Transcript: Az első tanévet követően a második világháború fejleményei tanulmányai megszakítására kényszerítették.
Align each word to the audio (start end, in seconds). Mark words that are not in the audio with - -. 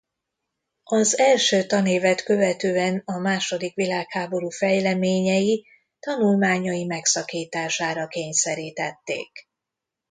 Az 0.83 1.17
első 1.17 1.65
tanévet 1.65 2.23
követően 2.23 3.01
a 3.05 3.17
második 3.17 3.75
világháború 3.75 4.49
fejleményei 4.49 5.65
tanulmányai 5.99 6.85
megszakítására 6.85 8.07
kényszerítették. 8.07 9.31